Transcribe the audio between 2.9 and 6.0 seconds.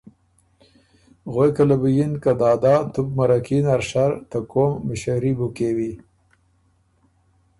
تُو بو مرکي نر شر، ته قوم مِݭېري بو کېوی